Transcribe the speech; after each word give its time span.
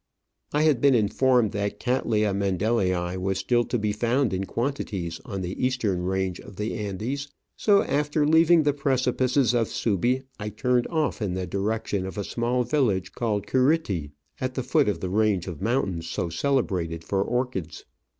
I 0.51 0.63
had 0.63 0.81
been 0.81 0.95
informed 0.95 1.51
that 1.51 1.79
Cattleya 1.79 2.33
Mendelii 2.33 3.17
was 3.17 3.37
still 3.37 3.63
to 3.65 3.77
be 3.77 3.91
found 3.91 4.33
in 4.33 4.45
quantities 4.45 5.21
on 5.25 5.41
the 5.41 5.63
eastern 5.63 6.01
range 6.01 6.39
of 6.39 6.55
the 6.55 6.73
Andes; 6.73 7.27
so, 7.55 7.83
after 7.83 8.25
leaving 8.25 8.63
the 8.63 8.73
precipices 8.73 9.53
of 9.53 9.67
Subi, 9.67 10.23
I 10.39 10.49
turned 10.49 10.87
off 10.87 11.21
in 11.21 11.35
the 11.35 11.45
direction 11.45 12.07
of 12.07 12.17
a 12.17 12.23
small 12.23 12.63
village 12.63 13.11
called 13.11 13.45
Curiti, 13.45 14.09
at 14.39 14.55
the 14.55 14.63
foot 14.63 14.89
of 14.89 15.01
the 15.01 15.09
range 15.11 15.45
of 15.45 15.61
mountains 15.61 16.07
so 16.09 16.29
celebrated 16.29 17.03
for 17.03 17.21
orchids. 17.21 17.85